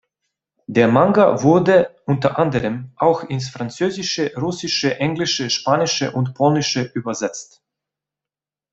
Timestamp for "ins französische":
3.23-4.33